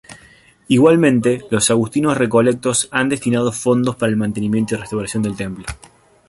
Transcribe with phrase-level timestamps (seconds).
[0.69, 5.67] Igualmente, los Agustinos Recoletos han destinado fondos para el mantenimiento y restauración del templo.